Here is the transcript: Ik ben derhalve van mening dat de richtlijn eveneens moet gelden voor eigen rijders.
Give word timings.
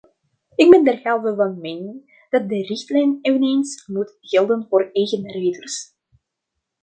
Ik 0.61 0.69
ben 0.69 0.83
derhalve 0.85 1.35
van 1.35 1.59
mening 1.61 2.25
dat 2.29 2.49
de 2.49 2.63
richtlijn 2.65 3.19
eveneens 3.21 3.87
moet 3.87 4.17
gelden 4.21 4.67
voor 4.69 4.89
eigen 4.93 5.31
rijders. 5.31 5.89